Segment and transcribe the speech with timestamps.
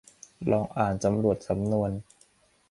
[0.51, 1.91] ลองอ่านสำรวจสำนวน